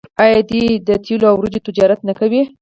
[0.23, 2.41] آیا دوی د تیلو او وریجو تجارت نه کوي؟